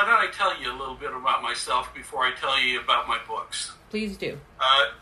[0.00, 3.06] why don't I tell you a little bit about myself before I tell you about
[3.06, 3.72] my books?
[3.90, 4.38] Please do.
[4.58, 4.92] Uh,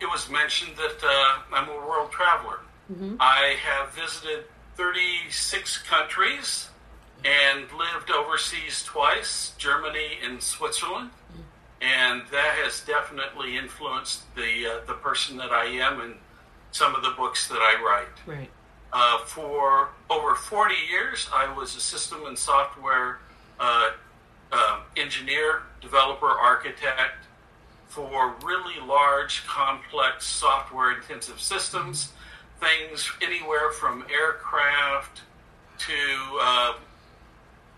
[0.00, 2.60] it was mentioned that uh, I'm a world traveler.
[2.92, 3.16] Mm-hmm.
[3.18, 4.44] I have visited
[4.76, 6.68] 36 countries
[7.24, 11.10] and lived overseas twice, Germany and Switzerland.
[11.82, 16.14] And that has definitely influenced the uh, the person that I am and
[16.72, 18.38] some of the books that I write.
[18.38, 18.50] Right.
[18.92, 23.20] Uh, for over 40 years, I was a system and software
[23.60, 23.90] uh,
[24.52, 27.26] uh, engineer, developer, architect
[27.88, 32.12] for really large, complex, software intensive systems.
[32.60, 35.22] Things anywhere from aircraft
[35.78, 36.72] to uh,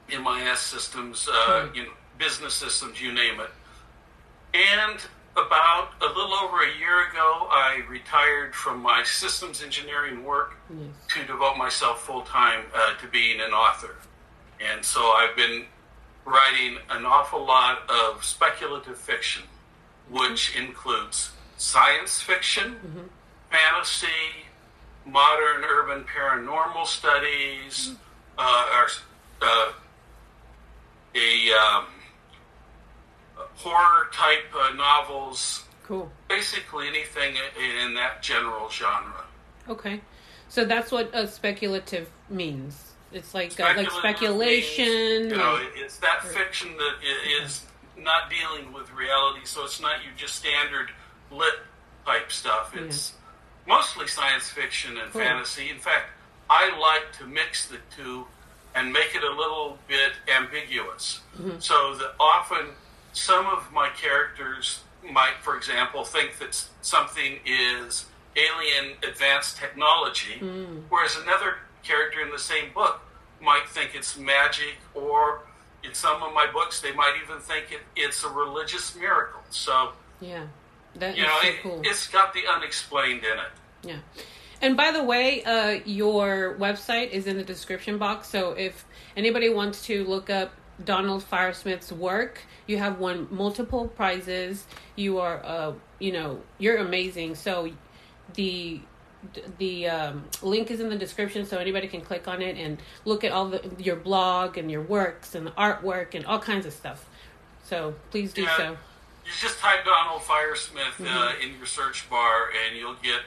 [0.09, 1.33] MIS systems, uh,
[1.67, 1.75] Right.
[1.77, 3.51] you know, business systems, you name it.
[4.55, 5.01] And
[5.35, 10.89] about a little over a year ago, I retired from my systems engineering work Yes.
[11.15, 13.97] to devote myself full time uh, to being an author.
[14.61, 15.65] And so I've been
[16.25, 19.43] writing an awful lot of speculative fiction,
[20.11, 22.77] which includes science fiction,
[23.51, 24.07] fantasy,
[25.07, 27.93] modern urban paranormal studies,
[28.39, 28.87] uh, or,
[29.43, 29.73] uh,
[31.15, 31.87] a um,
[33.57, 36.11] horror type uh, novels, Cool.
[36.29, 39.25] basically anything in, in that general genre.
[39.69, 40.01] Okay.
[40.49, 42.92] So that's what uh, speculative means.
[43.13, 44.85] It's like uh, like speculation.
[44.87, 46.95] means, you know, it's that fiction that
[47.43, 47.65] is
[47.99, 49.41] not dealing with reality.
[49.45, 50.91] So it's not your just standard
[51.31, 51.55] lit
[52.07, 52.75] type stuff.
[52.77, 53.13] It's
[53.67, 55.23] mostly science fiction and Cool.
[55.23, 55.71] fantasy.
[55.71, 56.11] In fact,
[56.51, 58.27] I like to mix the two
[58.75, 61.59] and make it a little bit ambiguous, Mm-hmm.
[61.61, 62.69] so that often
[63.13, 70.85] some of my characters might, for example, think that something is alien advanced technology, Mm.
[70.89, 73.01] whereas another character in the same book
[73.41, 75.43] might think it's magic, or
[75.83, 79.41] in some of my books, they might even think it, it's a religious miracle.
[79.51, 80.47] So, yeah.
[80.97, 81.83] That is you know, so it, cool.
[81.85, 83.53] it's got the unexplained in it.
[83.83, 84.23] Yeah.
[84.61, 88.29] And by the way, uh, your website is in the description box.
[88.29, 88.85] So if
[89.17, 90.53] anybody wants to look up
[90.85, 94.67] Donald Firesmith's work, you have won multiple prizes.
[94.95, 97.35] You are, uh, you know, you're amazing.
[97.35, 97.73] So
[98.35, 98.81] the
[99.59, 103.25] the um, link is in the description, so anybody can click on it and look
[103.25, 106.73] at all the your blog and your works and the artwork and all kinds of
[106.73, 107.09] stuff.
[107.65, 108.57] So please do Yeah.
[108.57, 108.71] so.
[109.25, 111.43] You just type Donald Firesmith uh, Mm-hmm.
[111.43, 113.21] in your search bar, and you'll get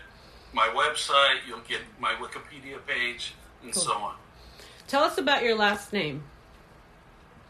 [0.54, 3.34] my website, you'll get my Wikipedia page,
[3.64, 3.82] and Cool.
[3.82, 4.16] so on.
[4.88, 6.24] Tell us about your last name.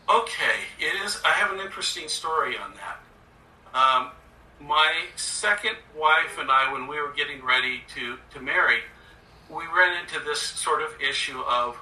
[0.07, 1.19] Okay, it is.
[1.25, 3.77] I have an interesting story on that.
[3.77, 4.11] Um,
[4.59, 8.79] my second wife and I, when we were getting ready to, to marry,
[9.49, 11.77] we ran into this sort of issue of,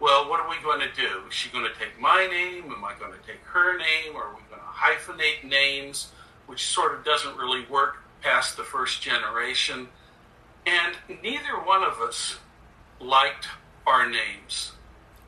[0.00, 1.22] well, what are we going to do?
[1.28, 2.64] Is she going to take my name?
[2.64, 4.14] Am I going to take her name?
[4.14, 6.12] Or Are we going to hyphenate names?
[6.46, 9.88] Which sort of doesn't really work past the first generation.
[10.66, 12.38] And neither one of us
[13.00, 13.48] liked
[13.86, 14.72] our names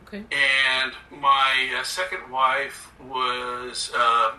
[0.09, 0.25] Okay.
[0.33, 4.33] and my uh, second wife was uh,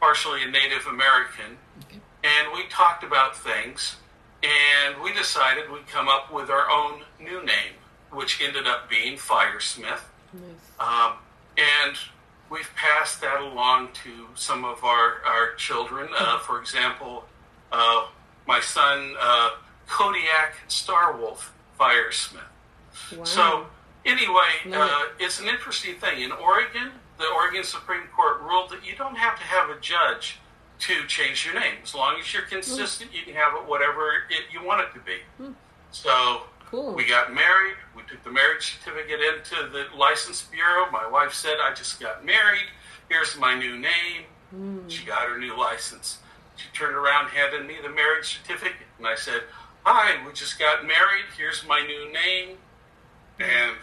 [0.00, 2.00] partially a Native American, Okay.
[2.24, 3.96] and we talked about things,
[4.42, 7.74] and we decided we'd come up with our own new name,
[8.12, 10.00] which ended up being Firesmith.
[10.32, 10.42] Nice.
[10.78, 11.12] Um,
[11.56, 11.96] and
[12.50, 16.08] we've passed that along to some of our, our children.
[16.16, 17.24] Uh, for example,
[17.72, 18.06] uh,
[18.46, 19.50] my son, uh,
[19.86, 21.48] Kodiak Starwolf
[21.78, 22.40] Firesmith.
[23.16, 23.24] Wow.
[23.24, 23.66] So,
[24.04, 26.22] anyway, Love uh, it's an interesting thing.
[26.22, 30.38] In Oregon, the Oregon Supreme Court ruled that you don't have to have a judge
[30.80, 31.74] to change your name.
[31.82, 35.00] As long as you're consistent, you can have it whatever it, you want it to
[35.00, 35.18] be.
[35.36, 35.52] Hmm.
[35.90, 36.94] So, Cool.
[36.94, 37.74] we got married.
[37.96, 40.90] We took the marriage certificate into the license bureau.
[40.90, 42.66] My wife said, I just got married.
[43.08, 44.24] Here's my new name.
[44.54, 44.88] Mm.
[44.88, 46.18] She got her new license.
[46.56, 49.42] She turned around, handed me the marriage certificate, and I said,
[49.84, 51.24] Hi, we just got married.
[51.36, 52.58] Here's my new name.
[53.38, 53.76] And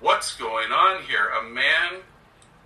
[0.00, 1.28] what's going on here?
[1.40, 2.00] A man,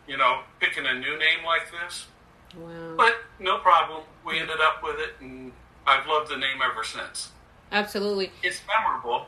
[0.07, 2.07] you know, picking a new name like this?
[2.57, 2.95] Wow.
[2.97, 4.03] But no problem.
[4.25, 5.53] We ended up with it, and
[5.87, 7.31] I've loved the name ever since.
[7.73, 8.31] Absolutely.
[8.43, 9.27] It's memorable.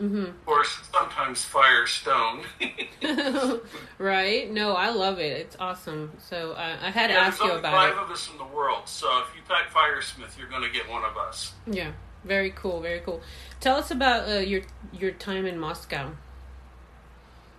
[0.00, 0.24] Mm-hmm.
[0.26, 2.44] Of course, sometimes Firestone.
[3.98, 4.50] right?
[4.50, 5.32] No, I love it.
[5.40, 6.12] It's awesome.
[6.20, 7.98] So uh, I had to Yeah, ask you about five it.
[7.98, 11.04] of us in the world, so if you type Firesmith, you're going to get one
[11.04, 11.52] of us.
[11.66, 11.92] Yeah.
[12.24, 12.80] Very cool.
[12.80, 13.20] Very cool.
[13.60, 14.62] Tell us about uh, your
[14.92, 16.10] your time in Moscow.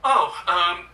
[0.03, 0.85] Oh, um,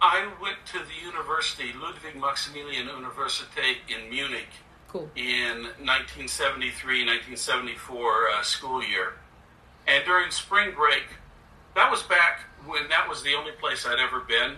[0.00, 4.48] I went to the university, Ludwig Maximilian Universität in Munich
[4.88, 5.08] Cool.
[5.16, 9.14] in 1973 1974 uh, school year.
[9.86, 11.04] And during spring break,
[11.74, 14.56] that was back when that was the only place I'd ever been.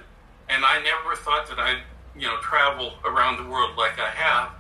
[0.50, 1.82] and I never thought that I'd
[2.16, 4.50] you know travel around the world like I have.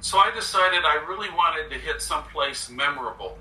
[0.00, 3.38] So I decided I really wanted to hit someplace memorable.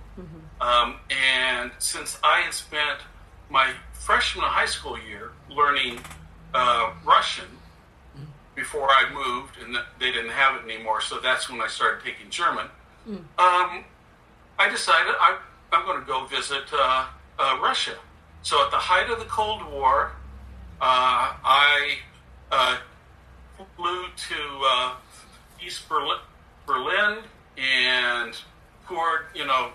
[0.59, 2.99] Um, and since I had spent
[3.49, 5.99] my freshman high school year learning
[6.53, 7.47] uh, Russian
[8.55, 12.29] before I moved, and they didn't have it anymore, so that's when I started taking
[12.29, 12.67] German.
[13.37, 13.83] Um,
[14.59, 15.37] I decided I,
[15.71, 17.07] I'm going to go visit uh,
[17.39, 17.95] uh, Russia.
[18.43, 20.11] So at the height of the Cold War,
[20.81, 21.97] uh, I
[22.51, 22.77] uh,
[23.75, 24.95] flew to uh,
[25.65, 26.19] East Berlin,
[26.65, 27.19] Berlin
[27.57, 28.35] and
[28.87, 29.71] toured, you know,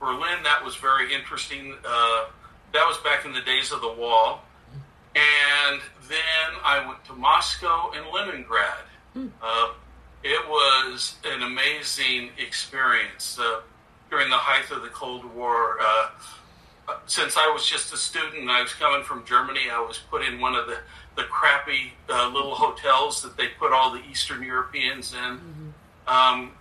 [0.00, 0.42] Berlin.
[0.44, 1.74] That was very interesting.
[1.84, 2.26] Uh,
[2.72, 4.42] that was back in the days of the wall.
[6.68, 8.84] I went to Moscow and Leningrad.
[9.42, 9.72] Uh,
[10.22, 13.60] it was an amazing experience uh,
[14.10, 15.78] during the height of the Cold War.
[15.80, 16.08] Uh,
[17.06, 20.22] since I was just a student and I was coming from Germany, I was put
[20.22, 20.78] in one of the,
[21.16, 25.40] the crappy uh, little hotels that they put all the Eastern Europeans in.
[26.06, 26.52] Um,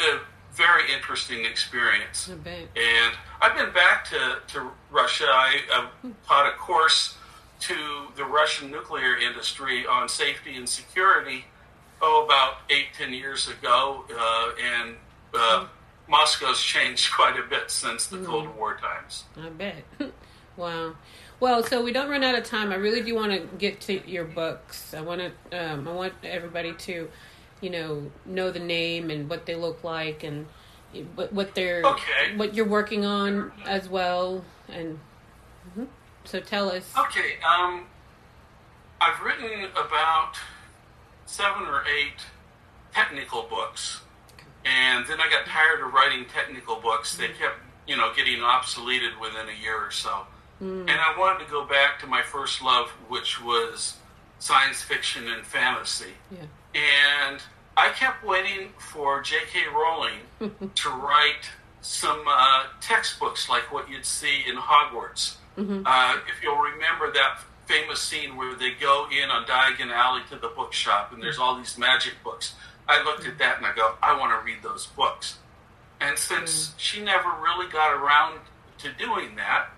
[0.00, 0.18] a
[0.52, 2.26] very interesting experience.
[2.74, 5.26] And I've been back to, to Russia.
[5.26, 5.88] I, I
[6.26, 7.16] taught a course
[7.60, 11.44] to the Russian nuclear industry on safety and security,
[12.02, 14.04] oh, about eight, ten years ago.
[14.14, 14.96] Uh, and
[15.34, 15.66] uh,
[16.08, 19.24] Moscow's changed quite a bit since the Cold War times.
[19.36, 19.84] I bet.
[20.56, 20.94] wow.
[21.38, 22.70] Well, so we don't run out of time.
[22.70, 24.92] I really do want to get to your books.
[24.92, 25.72] I want to.
[25.72, 27.08] Um, I want everybody to,
[27.62, 30.46] you know, know the name and what they look like and
[31.14, 32.36] what what they're Okay.
[32.36, 34.44] what you're working on as well.
[34.68, 34.98] And.
[36.30, 36.92] So tell us.
[36.96, 37.86] Okay, um,
[39.00, 40.34] I've written about
[41.26, 42.20] seven or eight
[42.92, 44.00] technical books,
[44.64, 47.16] and then I got tired of writing technical books.
[47.16, 47.56] They kept,
[47.86, 50.26] you know, getting obsoleted within a year or so.
[50.62, 53.96] And I wanted to go back to my first love, which was
[54.40, 56.12] science fiction and fantasy.
[56.30, 56.40] Yeah.
[56.74, 57.40] And
[57.78, 59.60] I kept waiting for J.K.
[59.72, 60.20] Rowling
[60.74, 61.48] to write
[61.80, 65.36] some uh, textbooks like what you'd see in Hogwarts.
[65.60, 65.82] Mm-hmm.
[65.84, 70.36] Uh, if you'll remember that famous scene where they go in on Diagon Alley to
[70.36, 72.54] the bookshop and there's all these magic books.
[72.88, 75.38] I looked at that and I go, I want to read those books.
[76.00, 76.78] And since mm-hmm.
[76.78, 78.40] she never really got around
[78.78, 79.68] to doing that,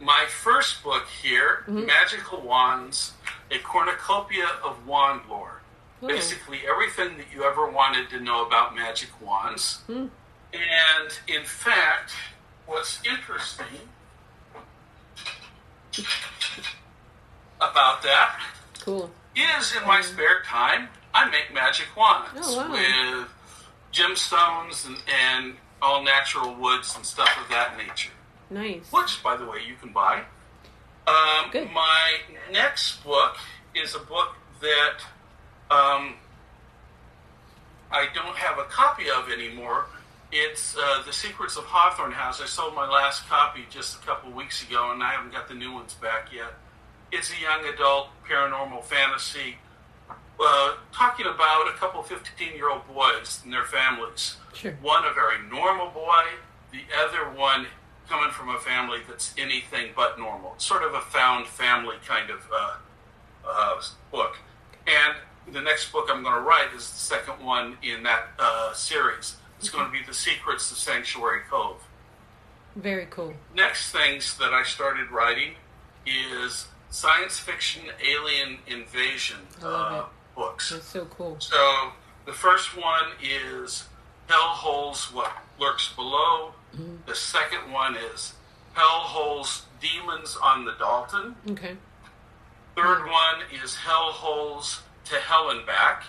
[0.00, 1.86] my first book here, mm-hmm.
[1.86, 3.12] Magical Wands,
[3.50, 5.60] a cornucopia of wand lore.
[6.02, 6.08] Oh.
[6.08, 9.82] Basically, everything that you ever wanted to know about magic wands.
[9.86, 10.06] Hmm.
[10.52, 12.12] And in fact,
[12.66, 13.88] what's interesting
[17.58, 18.38] about that
[18.80, 19.10] Cool.
[19.36, 22.72] is in my spare time, I make magic wands Oh, wow.
[22.72, 23.28] with
[23.92, 28.10] gemstones and, and all natural woods and stuff of that nature.
[28.50, 28.90] Nice.
[28.90, 30.22] Which, by the way, you can buy.
[31.06, 31.70] Um, Good.
[31.72, 32.12] My
[32.52, 33.36] next book
[33.74, 34.98] is a book that
[35.74, 36.14] um,
[37.90, 39.86] I don't have a copy of anymore.
[40.36, 42.42] It's uh, The Secrets of Hawthorne House.
[42.42, 45.54] I sold my last copy just a couple weeks ago, and I haven't got the
[45.54, 46.54] new ones back yet.
[47.12, 49.58] It's a young adult paranormal fantasy
[50.10, 54.38] uh, talking about a couple 15 year old boys and their families.
[54.54, 54.76] Sure.
[54.82, 56.24] One, a very normal boy,
[56.72, 57.68] the other one
[58.08, 60.54] coming from a family that's anything but normal.
[60.56, 62.74] It's sort of a found family kind of uh,
[63.48, 64.36] uh, book.
[64.88, 65.14] And
[65.54, 69.36] the next book I'm going to write is the second one in that uh, series.
[69.64, 71.82] It's going to be The Secrets of Sanctuary Cove.
[72.76, 73.32] Very cool.
[73.54, 75.54] Next things that I started writing
[76.04, 80.04] is science fiction alien invasion uh,
[80.36, 80.68] books.
[80.68, 81.38] That's so cool.
[81.40, 81.92] So
[82.26, 83.84] the first one is
[84.28, 86.52] Hell Holes What Lurks Below.
[87.06, 88.34] The second one is
[88.74, 91.36] Hell Holes Demons on the Dalton.
[91.52, 91.78] Okay.
[92.76, 96.02] Third one is Hell Holes to Hell and Back.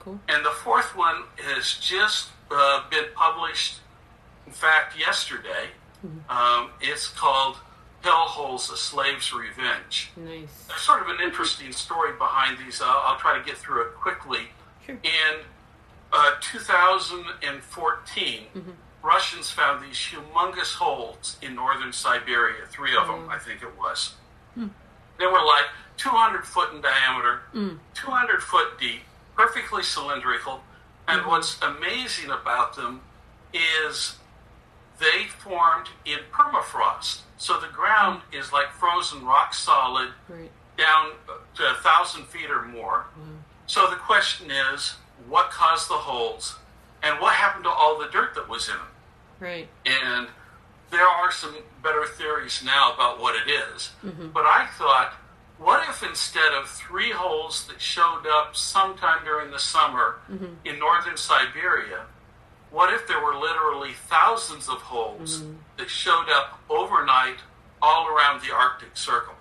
[0.00, 0.18] Cool.
[0.28, 1.22] And the fourth one
[1.56, 3.80] is just uh, been published,
[4.46, 5.68] in fact, yesterday.
[6.28, 7.56] Um, it's called
[8.02, 10.10] Hell Holes A Slave's Revenge.
[10.16, 10.64] Nice.
[10.68, 12.80] There's sort of an interesting story behind these.
[12.80, 14.40] I'll, I'll try to get through it quickly.
[14.86, 14.96] Sure.
[15.02, 15.40] In
[16.12, 18.40] uh, 2014,
[19.02, 24.14] Russians found these humongous holes in northern Siberia, three of them, I think it was.
[25.18, 25.64] They were like
[25.96, 27.40] 200 foot in diameter,
[27.94, 29.00] 200 foot deep,
[29.36, 30.60] perfectly cylindrical.
[31.08, 33.00] And what's amazing about them
[33.52, 34.16] is
[34.98, 37.20] they formed in permafrost.
[37.36, 38.36] So the ground hmm.
[38.36, 40.50] is like frozen rock solid Right.
[40.76, 43.06] down uh, to a thousand feet or more.
[43.66, 44.94] So the question is,
[45.28, 46.56] what caused the holes,
[47.02, 48.86] and what happened to all the dirt that was in them?
[49.40, 49.68] Right.
[49.84, 50.28] And
[50.90, 53.90] there are some better theories now about what it is.
[54.04, 54.28] Mm-hmm.
[54.28, 55.14] But I thought
[55.58, 60.54] what if instead of three holes that showed up sometime during the summer Mm-hmm.
[60.64, 62.02] in northern Siberia,
[62.70, 65.52] what if there were literally thousands of holes Mm-hmm.
[65.78, 67.38] that showed up overnight
[67.80, 69.34] all around the Arctic Circle?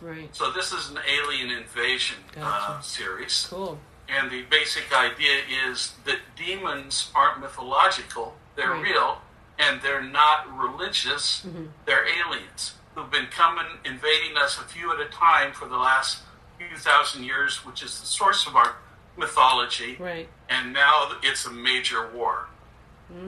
[0.00, 0.34] Right.
[0.34, 3.78] So this is an alien invasion uh, series, Cool.
[4.08, 8.82] and the basic idea is that demons aren't mythological; they're Right.
[8.82, 9.20] real,
[9.58, 11.46] and they're not religious.
[11.84, 16.22] They're aliens who've been coming, invading us a few at a time for the last
[16.58, 18.76] few thousand years, which is the source of our
[19.16, 19.96] mythology.
[19.98, 20.28] Right.
[20.48, 22.48] And now it's a major war.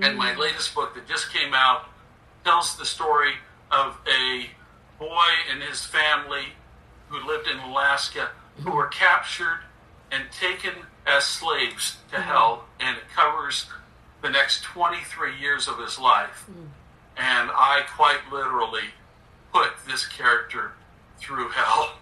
[0.01, 0.39] And my mm.
[0.39, 1.87] latest book that just came out
[2.45, 3.33] tells the story
[3.71, 4.47] of a
[4.99, 6.45] boy and his family
[7.09, 9.61] who lived in Alaska who were captured
[10.11, 10.73] and taken
[11.07, 12.23] as slaves to mm.
[12.23, 13.67] hell, and it covers
[14.23, 16.47] the next 23 years of his life.
[16.51, 16.69] Mm.
[17.17, 18.91] And I quite literally
[19.53, 20.73] put this character
[21.19, 21.95] through hell.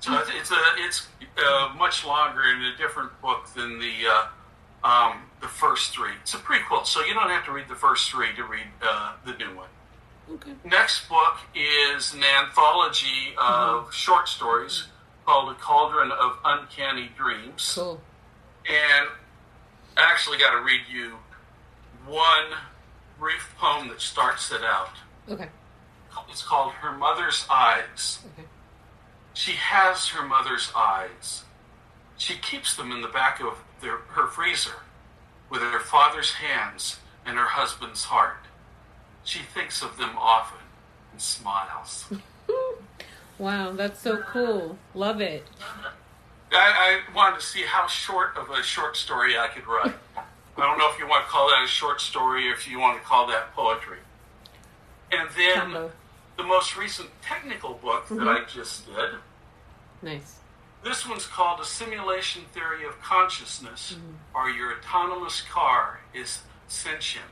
[0.00, 1.08] so it's, it's a it's
[1.38, 6.12] uh, much longer and a different book than the uh, um, the first three.
[6.22, 9.14] It's a prequel, so you don't have to read the first three to read uh,
[9.24, 9.68] the new one.
[10.30, 10.52] Okay.
[10.64, 14.88] Next book is an anthology of short stories
[15.26, 17.72] called A Cauldron of Uncanny Dreams.
[17.74, 18.00] Cool.
[18.68, 19.08] And
[19.96, 21.14] I actually got to read you
[22.06, 22.58] one
[23.18, 24.90] brief poem that starts it out.
[25.28, 25.48] Okay.
[26.30, 28.20] It's called Her Mother's Eyes.
[29.34, 31.44] She has her mother's eyes.
[32.16, 34.82] She keeps them in the back of their, her freezer
[35.50, 38.44] with her father's hands and her husband's heart.
[39.24, 40.58] She thinks of them often
[41.12, 42.06] and smiles.
[43.38, 44.78] Wow, that's so cool.
[44.94, 45.44] Love it.
[46.52, 49.94] I, I wanted to see how short of a short story I could write.
[50.16, 52.78] I don't know if you want to call that a short story or if you
[52.78, 53.98] want to call that poetry.
[55.10, 55.90] And then Combo.
[56.42, 58.28] The most recent technical book that mm-hmm.
[58.28, 59.10] I just did.
[60.02, 60.38] Nice.
[60.82, 64.36] This one's called A Simulation Theory of Consciousness, mm-hmm.
[64.36, 67.26] or Your Autonomous Car is Sentient.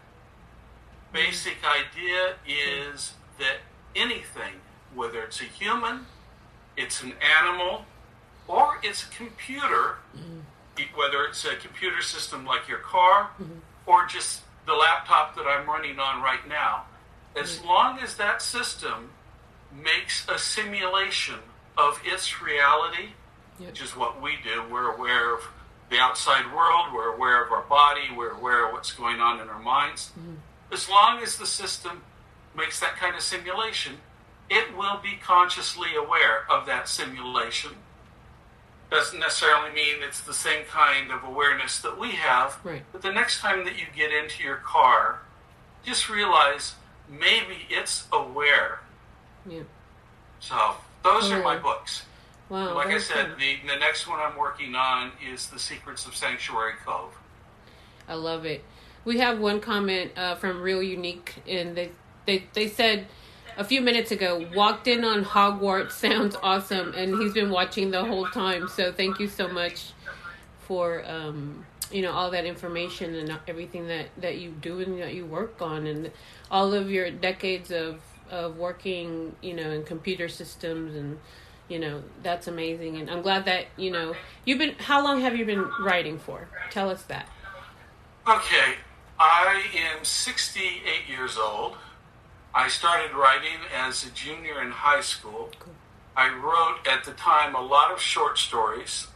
[1.12, 1.98] Basic mm-hmm.
[1.98, 3.56] idea is that
[3.96, 4.60] anything,
[4.94, 6.06] whether it's a human,
[6.76, 7.84] it's an animal,
[8.46, 9.96] or it's a computer,
[10.94, 13.30] whether it's a computer system like your car,
[13.86, 16.84] or just the laptop that I'm running on right now,
[17.36, 19.10] as long as that system
[19.72, 21.36] makes a simulation
[21.78, 23.10] of its reality,
[23.58, 23.68] Yep.
[23.70, 24.62] which is what we do.
[24.70, 25.48] We're aware of
[25.90, 29.48] the outside world, we're aware of our body, we're aware of what's going on in
[29.48, 30.12] our minds.
[30.18, 30.34] Mm-hmm.
[30.72, 32.02] As long as the system
[32.56, 33.98] makes that kind of simulation,
[34.48, 37.72] it will be consciously aware of that simulation.
[38.90, 42.82] Doesn't necessarily mean it's the same kind of awareness that we have, Right.
[42.92, 45.20] but the next time that you get into your car,
[45.84, 46.74] just realize
[47.10, 48.80] maybe it's aware.
[49.46, 49.62] Yeah.
[50.38, 52.04] So those are my books.
[52.48, 52.74] Wow.
[52.74, 56.74] Like I said, the, the next one I'm working on is The Secrets of Sanctuary
[56.84, 57.16] Cove.
[58.08, 58.64] I love it.
[59.04, 61.92] We have one comment uh, from Real Unique, and they,
[62.26, 63.06] they they said
[63.56, 68.04] a few minutes ago, walked in on Hogwarts sounds awesome, and he's been watching the
[68.04, 68.68] whole time.
[68.68, 69.92] So thank you so much
[70.60, 75.14] for um, you know all that information and everything that that you do and that
[75.14, 76.10] you work on, and
[76.50, 81.18] all of your decades of of working, you know, in computer systems and.
[81.68, 84.74] You know that's amazing, and I'm glad that you know you've been.
[84.76, 86.48] How long have you been writing for?
[86.68, 87.28] Tell us that.
[88.26, 88.74] Okay,
[89.20, 89.62] I
[89.96, 91.76] am 68 years old.
[92.52, 95.50] I started writing as a junior in high school.
[95.60, 95.74] Cool.
[96.16, 99.06] I wrote at the time a lot of short stories.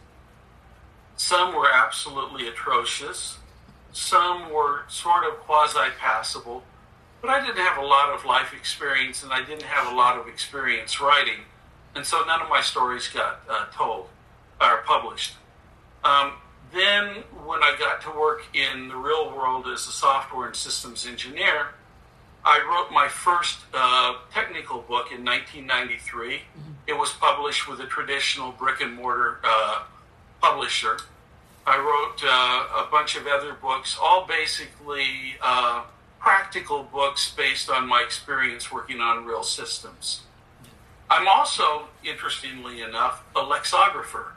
[1.17, 3.37] Some were absolutely atrocious.
[3.93, 6.63] Some were sort of quasi passable.
[7.21, 10.17] But I didn't have a lot of life experience and I didn't have a lot
[10.17, 11.41] of experience writing.
[11.95, 14.09] And so none of my stories got uh, told
[14.61, 15.35] or published.
[16.03, 16.33] Um,
[16.73, 21.05] then, when I got to work in the real world as a software and systems
[21.07, 21.67] engineer,
[22.43, 26.41] I wrote my first uh, technical book in 1993.
[26.87, 29.83] It was published with a traditional brick and mortar uh,
[30.45, 30.97] publisher.
[31.65, 35.83] I wrote uh, a bunch of other books, all basically uh,
[36.19, 40.21] practical books based on my experience working on real systems.
[41.09, 44.33] I'm also, interestingly enough, a lexicographer.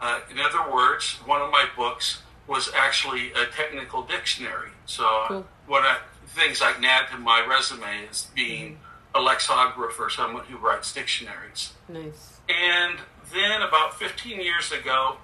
[0.00, 4.70] Uh, in other words, one of my books was actually a technical dictionary.
[4.86, 5.46] So, Cool.
[5.68, 8.80] what I, things I can add to my resume is being
[9.14, 11.72] a lexicographer, someone who writes dictionaries.
[11.88, 12.40] Nice.
[12.48, 12.98] And
[13.32, 15.18] then, about 15 years ago,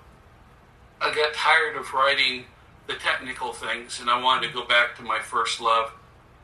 [1.00, 2.45] I got tired of writing
[2.87, 5.93] the technical things and I wanted to go back to my first love.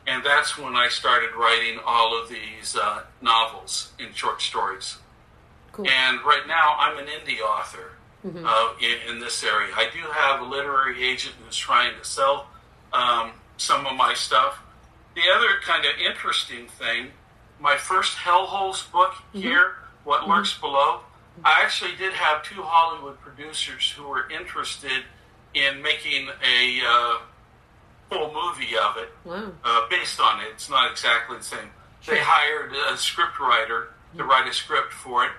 [0.06, 4.99] And that's when I started writing all of these uh, novels and short stories.
[5.71, 5.87] Cool.
[5.88, 7.92] And right now, I'm an indie author
[8.44, 9.73] uh, in, in this area.
[9.75, 12.49] I do have a literary agent who's trying to sell
[12.92, 14.59] um, some of my stuff.
[15.14, 17.09] The other kind of interesting thing,
[17.61, 21.00] my first Hellholes book here, What Lurks Below,
[21.44, 25.04] I actually did have two Hollywood producers who were interested
[25.54, 27.18] in making a uh,
[28.10, 29.52] full movie of it Wow.
[29.64, 30.48] uh, based on it.
[30.52, 31.70] It's not exactly the same.
[32.06, 35.30] They hired a script writer to write a script for it,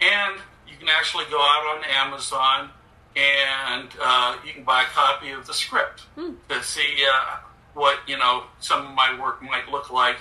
[0.00, 0.36] and
[0.68, 2.70] you can actually go out on Amazon
[3.16, 7.36] and uh, you can buy a copy of the script to see uh,
[7.74, 10.16] what you know some of my work might look like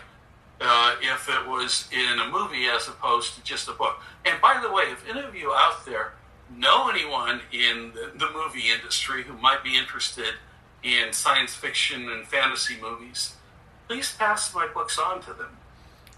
[0.61, 4.01] uh, if it was in a movie as opposed to just a book.
[4.25, 6.13] And by the way, if any of you out there
[6.55, 10.35] know anyone in the, the movie industry who might be interested
[10.83, 13.35] in science fiction and fantasy movies,
[13.87, 15.57] please pass my books on to them.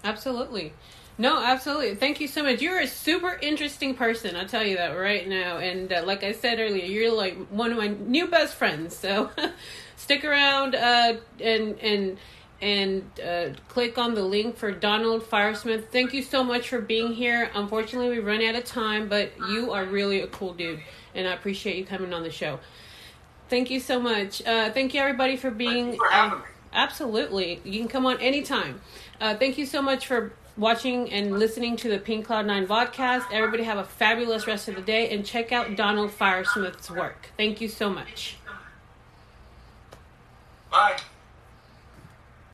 [0.02, 0.72] Absolutely.
[1.16, 1.94] No, absolutely.
[1.94, 2.60] Thank you so much.
[2.60, 4.34] You're a super interesting person.
[4.34, 5.58] I'll tell you that right now.
[5.58, 8.96] And uh, like I said earlier, you're like one of my new best friends.
[8.96, 9.30] So
[9.96, 12.18] stick around uh, and and
[12.60, 15.88] and uh, click on the link for Donald Firesmith.
[15.88, 17.50] Thank you so much for being here.
[17.54, 20.80] Unfortunately, we run out of time, but you are really a cool dude,
[21.14, 22.58] and I appreciate you coming on the show.
[23.48, 24.42] Thank you so much.
[24.46, 25.86] Uh, thank you everybody for being.
[25.86, 26.44] Thank you for having me.
[26.72, 27.60] Absolutely.
[27.64, 28.80] You can come on anytime.
[29.20, 33.24] Uh, thank you so much for watching and listening to the Pink Cloud 9 vodcast.
[33.32, 37.30] Everybody have a fabulous rest of the day and check out Donald Firesmith's work.
[37.36, 38.36] Thank you so much.
[40.70, 40.96] Bye.